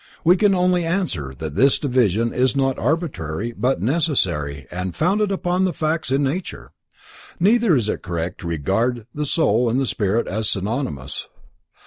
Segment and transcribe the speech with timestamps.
[0.23, 5.71] We can only answer that this division is not arbitrary but necessary, and founded upon
[5.73, 6.71] facts in nature.
[7.39, 11.27] Neither is it correct to regard the soul and the spirit as synonymous.